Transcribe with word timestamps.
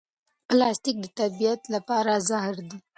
پلاستیک 0.47 0.95
د 1.01 1.05
طبیعت 1.19 1.61
لپاره 1.73 2.11
زهر 2.27 2.55
دی. 2.69 2.77